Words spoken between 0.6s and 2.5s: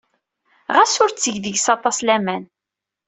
Ɣas ur tteg deg-s aṭas laman.